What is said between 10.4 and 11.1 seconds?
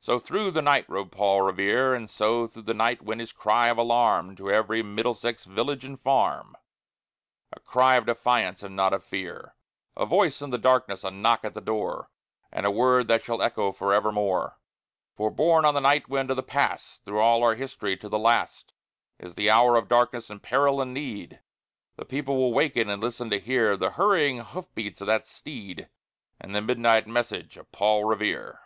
in the darkness,